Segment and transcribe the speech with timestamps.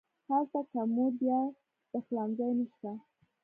[0.29, 1.41] هلته کمود یا
[1.91, 2.91] پخلنځی نه شته.